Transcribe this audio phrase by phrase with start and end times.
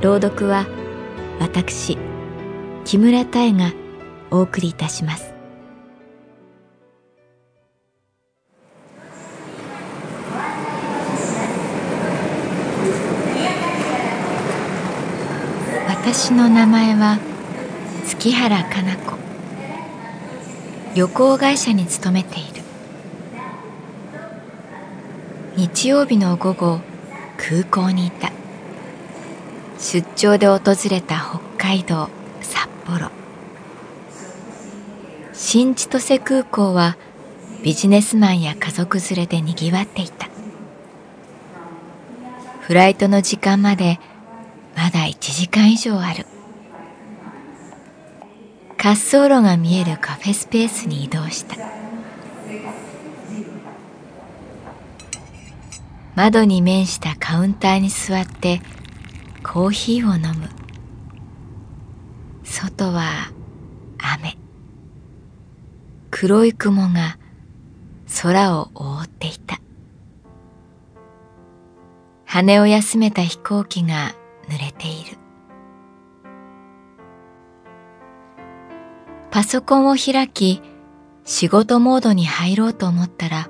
[0.00, 0.64] 朗読は
[1.40, 1.98] 私
[2.84, 3.72] 木村多江が
[4.30, 5.34] お送りいたします。
[15.88, 17.18] 私の名前は
[18.06, 19.18] 月原かな子。
[20.94, 22.62] 旅行会社に勤めている。
[25.56, 26.80] 日曜日の午後
[27.36, 28.27] 空港にいた。
[29.90, 32.10] 出張で訪れた北海道
[32.42, 33.10] 札幌。
[35.32, 36.98] 新千歳空港は
[37.64, 40.28] ビジネスマンや家族連れでにぎわっていた。
[42.60, 43.98] フライトの時間まで
[44.76, 46.26] まだ1時間以上ある。
[48.76, 51.56] 滑走路が見えるカフェスペースに移動した。
[56.14, 58.60] 窓に面したカウンターに座って
[59.50, 60.50] コーヒーを飲む。
[62.44, 63.32] 外は
[63.96, 64.36] 雨。
[66.10, 67.18] 黒い雲が
[68.20, 69.58] 空を覆っていた。
[72.26, 74.14] 羽を休めた飛行機が
[74.50, 75.16] 濡れている。
[79.30, 80.60] パソコンを開き
[81.24, 83.48] 仕事モードに入ろうと思ったら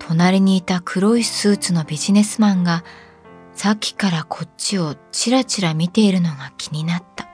[0.00, 2.82] 隣にいた黒いスーツのビジネスマンが
[3.56, 7.26] さっきからこっちをちらちら見ているのが気になった。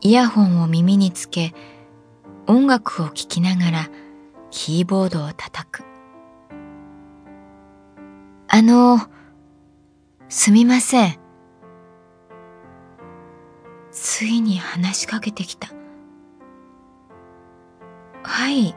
[0.00, 1.54] イヤホンを耳につけ
[2.48, 3.90] 音楽を聴きながら
[4.50, 5.84] キーボードを叩く。
[8.48, 8.98] あの、
[10.28, 11.18] すみません。
[13.92, 15.68] ついに話しかけてきた。
[18.24, 18.74] はい。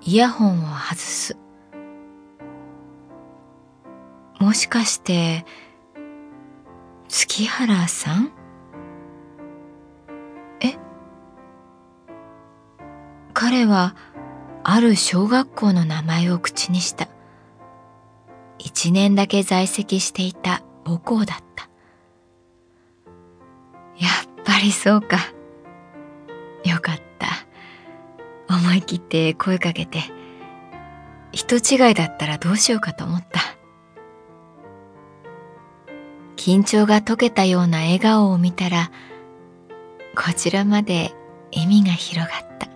[0.00, 1.43] イヤホンを外す。
[4.44, 5.46] もしかして、
[7.08, 8.30] 月原さん？
[10.60, 10.76] え？
[13.32, 13.96] 彼は、
[14.62, 17.08] ある小学校の名前を口にした。
[18.58, 21.70] 一年だけ在籍していた母校だった。
[23.96, 25.16] やっぱりそうか。
[26.64, 27.28] よかった。
[28.54, 30.00] 思い切って声かけて
[31.32, 33.40] 人違いだったらどうしようかと思った
[36.44, 38.90] 緊張が解けたような笑顔を見たら
[40.14, 41.14] こちらまで
[41.54, 42.68] 笑みが広がった。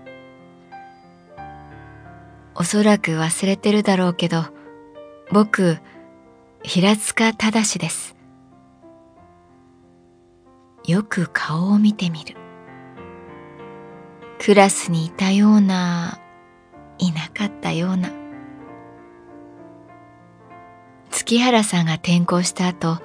[2.55, 4.43] おそらく忘れてるだろうけど
[5.31, 5.77] 僕
[6.63, 8.17] 平塚正です。
[10.87, 12.37] よく顔を見てみる。
[14.39, 16.19] クラスにいたような、
[16.97, 18.11] いなかったような。
[21.11, 23.03] 月原さんが転校した後、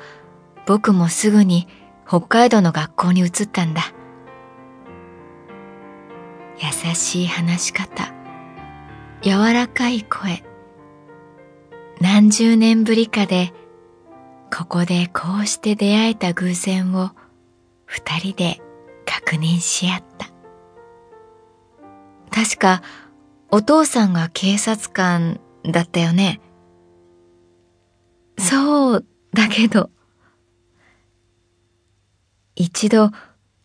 [0.66, 1.68] 僕もすぐに
[2.08, 3.94] 北海道の学校に移ったんだ。
[6.58, 8.14] 優しい話し方、
[9.22, 10.44] 柔らかい声。
[12.00, 13.54] 何十年ぶりかで、
[14.56, 17.12] ここでこうして出会えた偶然を
[17.86, 18.62] 二人で
[19.06, 20.28] 確認し合った。
[22.32, 22.82] 確か
[23.52, 26.42] お父さんが警察官だったよね。
[28.38, 29.90] そうだけど。
[32.64, 33.12] 一度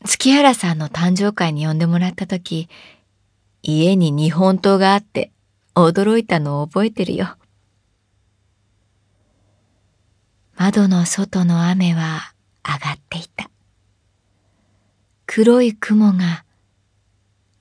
[0.05, 2.69] 月原さんの誕生会に呼んでもらった時
[3.63, 5.31] 家に日本刀があって
[5.77, 7.37] 驚いたのを覚えてるよ。
[10.57, 12.33] 窓の外の雨は
[12.65, 13.49] 上がっていた。
[15.27, 16.45] 黒い雲が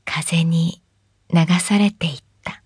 [0.05, 0.81] 風に
[1.31, 2.63] 流されていった。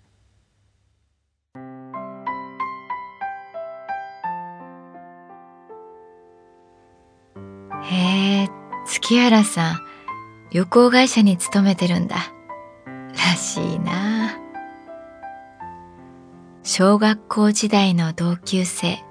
[7.82, 8.31] へえ
[9.02, 9.80] 月原さん、
[10.52, 12.16] 旅行会社に勤めてるんだ。
[12.86, 14.38] らしいな
[16.62, 19.02] 小学校時代の同級生、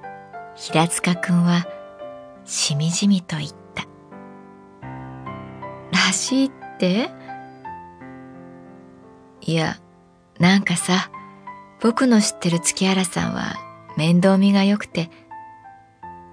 [0.55, 1.67] 平塚くんは、
[2.45, 3.83] しみじみと言った。
[5.91, 7.09] らしいって？
[9.41, 9.75] いや、
[10.39, 11.11] なんかさ、
[11.81, 13.55] 僕の知ってる月原さんは
[13.97, 15.11] 面倒見が良くて、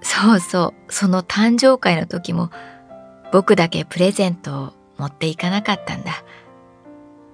[0.01, 2.51] そうそう、その誕生会の時も
[3.31, 6.11] 僕だけプレゼントを持っていかなかったんだ。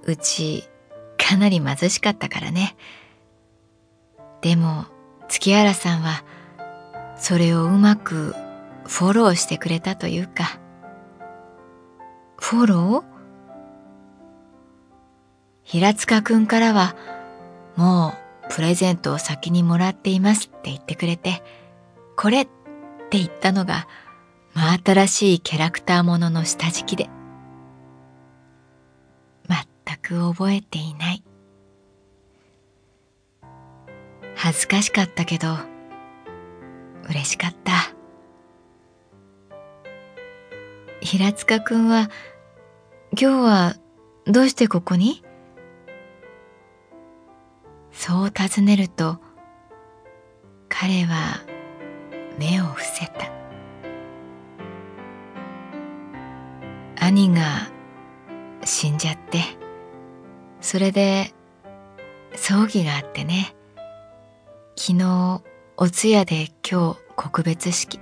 [0.04, 0.68] うち
[1.16, 2.76] かなり貧しかったからね。
[4.42, 4.84] でも
[5.28, 6.22] 月原さんは
[7.16, 8.34] それをうまく
[8.86, 10.60] フォローしてくれたというか。
[12.38, 13.04] フォロー？
[15.64, 16.94] 平塚くんからは
[17.74, 18.14] も
[18.48, 21.42] うプレゼントを先にもらっていますって言ってくれて、
[22.16, 23.88] これって言ったのが
[24.56, 27.10] 真新しいキャラクターものの下敷きで。
[29.46, 31.22] 全く覚えていない。
[34.34, 35.58] 恥ずかしかったけど、
[37.10, 37.72] 嬉しかった。
[41.02, 42.08] 平塚くんは、
[43.12, 43.74] 今日は
[44.24, 45.22] どうしてここに？
[47.92, 49.18] そう尋ねると、
[50.70, 51.42] 彼は
[52.38, 53.36] 目を伏せた。
[57.06, 57.70] 兄が
[58.64, 59.38] 死んじゃって、
[60.60, 61.32] それで
[62.34, 63.54] 葬儀があってね、
[64.74, 65.40] 昨日
[65.76, 68.00] お通夜で今日告別式。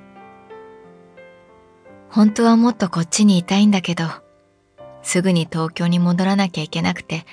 [2.08, 4.04] 本当はもっとこっちにいたいんだけど、
[5.02, 7.26] すぐに東京に戻らなきゃいけなくて、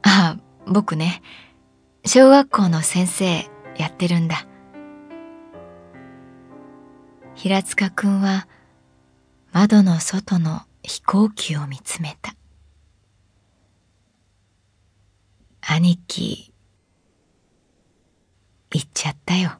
[0.00, 1.20] ああ、僕ね、
[2.06, 3.44] 小学校の先生
[3.76, 4.46] やってるんだ。
[7.34, 8.46] 平塚くんは
[9.54, 12.34] 窓の外の飛行機を見つめた。
[15.60, 16.54] 兄貴、
[18.70, 19.58] 行っちゃったよ。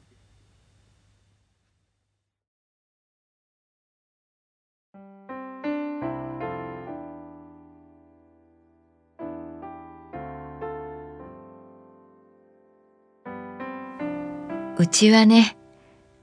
[14.79, 15.55] うちはね、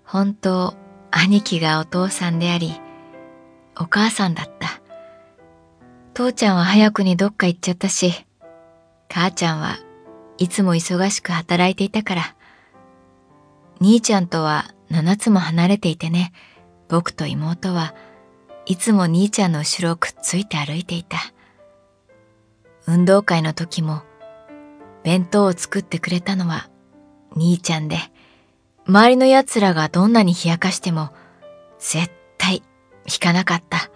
[0.04, 0.74] 本当
[1.12, 2.72] 兄貴がお父さんであり、
[3.80, 4.80] お母さんだった。
[6.12, 8.12] 父ちゃんは早くにどっか行っちゃったし、
[9.08, 9.78] 母ちゃんは
[10.36, 12.36] いつも忙しく働いていたから、
[13.80, 16.32] 兄ちゃんとは七つも離れていてね、
[16.88, 17.94] 僕と妹は
[18.66, 21.18] いつも兄ちゃんの後ろをくっついて歩いていた。
[22.86, 24.02] 運動会の時も
[25.04, 26.68] 弁当を作ってくれたのは
[27.34, 27.96] 兄ちゃんで、
[28.86, 31.10] 周りの奴らがどんなに冷やかしても
[31.78, 32.12] 絶
[33.12, 33.90] 引かなかった。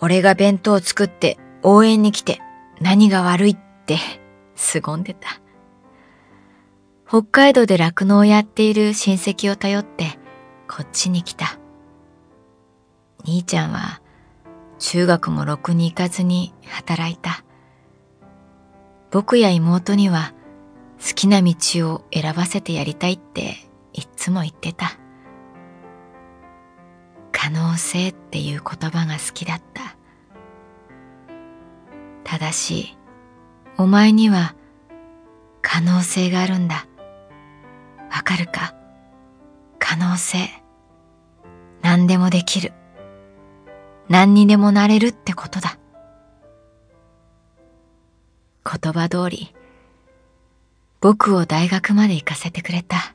[0.00, 2.40] 俺が弁当を作って応援に来て
[2.80, 3.98] 何が悪いって
[4.54, 5.40] 凄んでた。
[7.08, 10.18] 北海道で酪農をやっている親戚を頼って
[10.68, 11.58] こっちに来た。
[13.24, 14.00] 兄ちゃんは
[14.78, 17.44] 中学もろくに行かずに働いた。
[19.10, 20.34] 僕や妹には
[21.00, 21.54] 好きな道
[21.90, 23.56] を選ばせてやりたいって
[23.92, 24.98] いっつも言ってた。
[27.38, 29.94] 可能性っていう言葉が好きだった。
[32.24, 32.96] ただし、
[33.76, 34.54] お前には
[35.60, 36.86] 可能性があるんだ。
[38.10, 38.74] わかるか？
[39.78, 40.48] 可能性。
[41.82, 42.72] 何でもできる。
[44.08, 45.78] 何にでもなれるってことだ。
[48.64, 49.54] 言葉通り、
[51.02, 53.14] 僕を大学まで行かせてくれた。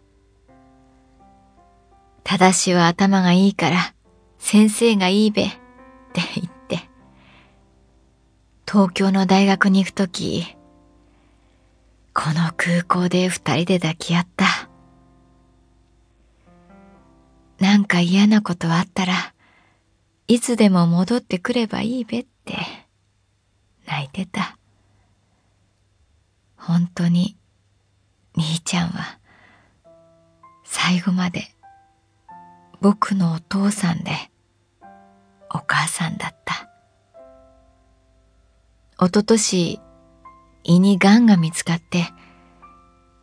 [2.24, 3.96] ただしは頭がいいから
[4.44, 6.82] 先生がいいべって言って、
[8.68, 10.44] 東京の大学に行くとき、
[12.14, 14.70] この空港で二人で抱き合った。
[17.60, 19.14] なんか嫌なことあったら
[20.28, 22.58] いつでも戻ってくればいいべって
[23.88, 24.58] 泣いてた。
[26.58, 27.38] 本当に
[28.36, 29.20] 兄ちゃんは
[30.66, 31.44] 最後まで
[32.82, 34.31] 僕のお父さんで
[35.54, 36.70] お母さんだった。
[39.00, 39.80] おととし
[40.64, 42.06] 胃に癌が見つかって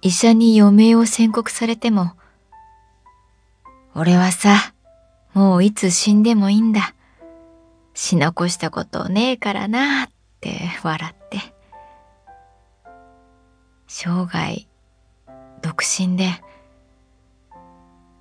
[0.02, 2.12] 医者に余命を宣告されても
[3.94, 4.75] 俺はさ
[5.35, 6.94] もういつ死んでもいいんだ。
[7.94, 10.08] 死残したことねえからなっ
[10.40, 11.38] て笑って。
[13.87, 14.66] 生涯
[15.62, 16.28] 独身で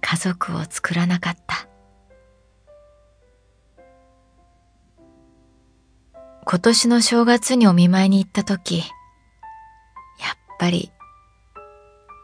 [0.02, 1.68] 家族を作らなかった。
[6.50, 8.86] 今年の正月にお見舞いに行った時、やっ
[10.58, 10.94] ぱり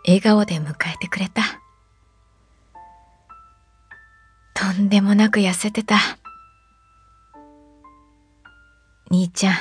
[0.07, 1.43] 笑顔で迎えてくれた。
[4.53, 5.97] とんでもなく痩せてた。
[9.11, 9.55] 兄ちゃん、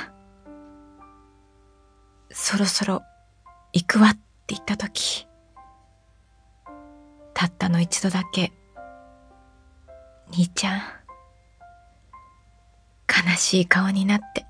[2.31, 3.03] そろそろ
[3.73, 4.21] 行くわって
[4.55, 5.27] 言った時、
[7.35, 8.53] たったの一度だけ、
[10.31, 10.81] 兄ちゃん、
[13.09, 14.47] 悲しい顔になって、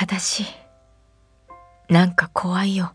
[0.00, 0.46] ただし、
[1.90, 2.94] なんか怖いよ。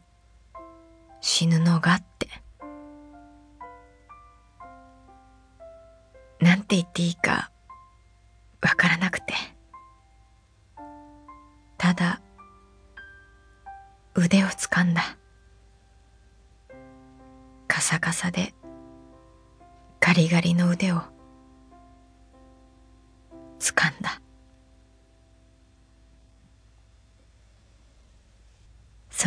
[1.21, 2.27] 死ぬのがって。
[6.39, 7.51] なんて言っていいか
[8.59, 9.35] わからなくて。
[11.77, 12.21] ただ、
[14.15, 15.03] 腕を掴んだ。
[17.67, 18.55] カサカサで
[19.99, 21.03] ガリガリの腕を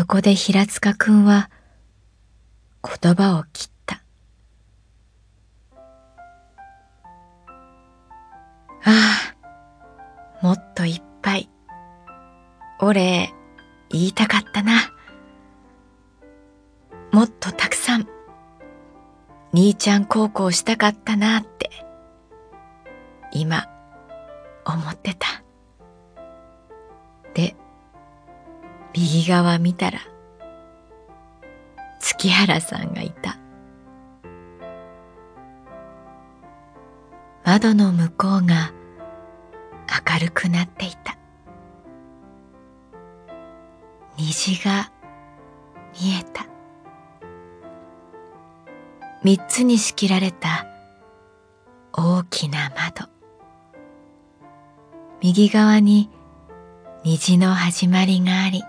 [0.08, 1.50] こで平塚くんは
[2.82, 4.02] 言葉を切った。
[8.84, 9.34] あ
[10.42, 11.50] あ、もっといっぱい、
[12.80, 13.34] お礼
[13.90, 14.94] 言いたかったな。
[17.12, 18.08] もっとたくさん、
[19.52, 21.70] 兄ちゃん孝行したかったなって、
[23.30, 23.68] 今、
[24.64, 25.42] 思ってた。
[28.98, 30.00] 右側見たら、
[32.00, 33.38] 月原さんがいた。
[37.44, 38.72] 窓の向こうが
[40.10, 41.16] 明るくなっていた。
[44.16, 44.90] 虹が
[46.00, 46.46] 見えた。
[49.22, 50.66] 三つに仕切られた
[51.92, 53.08] 大きな窓。
[55.22, 56.10] 右側に
[57.04, 58.64] 虹の始まりがあり、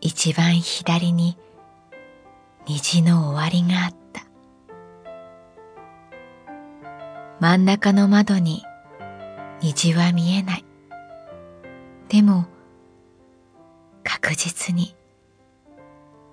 [0.00, 1.36] 一番左に
[2.66, 4.22] 虹の終わりがあった。
[7.40, 8.64] 真ん中の窓に
[9.60, 10.64] 虹は見えない。
[12.08, 12.46] でも
[14.04, 14.94] 確実に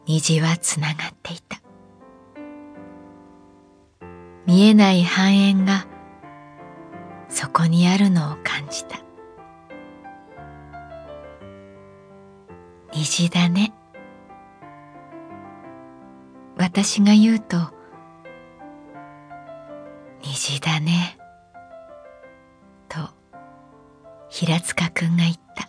[0.05, 1.61] 虹はつながっていた。
[4.45, 5.87] 見えない半円が
[7.29, 9.04] そこにあるのを感じた。
[12.97, 13.73] 虹だね。
[16.55, 17.57] 私が言うと
[20.23, 21.17] 虹だね。
[22.87, 23.09] と
[24.29, 25.67] 平塚くんが言った。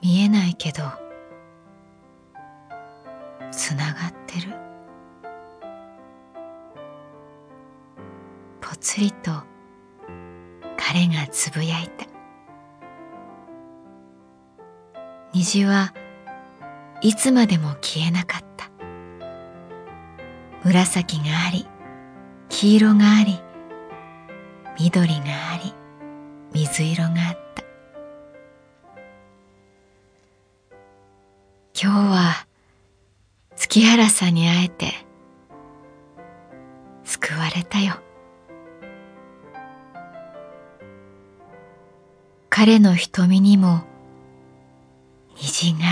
[0.00, 0.84] 見えないけど
[3.50, 4.54] つながってる。
[8.60, 9.32] ぽつりと
[10.76, 12.11] 彼がつぶやいた。
[15.42, 15.92] 虹は
[17.00, 18.70] いつまでも消えなかった。
[20.62, 21.66] 紫があり
[22.48, 23.40] 黄色があり
[24.78, 25.74] 緑があり
[26.52, 27.64] 水色があった。
[31.74, 32.46] 今日は
[33.56, 34.92] 月原さんに会えて
[37.02, 37.96] 救われたよ。
[42.48, 43.82] 彼の瞳にも
[45.62, 45.91] 虹